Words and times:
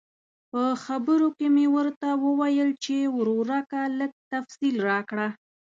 په 0.51 0.61
خبرو 0.83 1.27
کې 1.37 1.47
مې 1.55 1.65
ورته 1.77 2.07
وویل 2.25 2.69
چې 2.83 2.95
ورورکه 3.17 3.79
لږ 3.99 4.11
تفصیل 4.31 4.75
راکړه. 4.89 5.27